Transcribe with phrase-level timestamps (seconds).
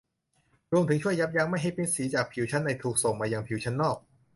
[0.73, 3.97] รวมถึงช่วยยับยั้งไม่ให้เม็ดสีจากผิวชั้นในถูกส่งมายังผิวชั้นนอก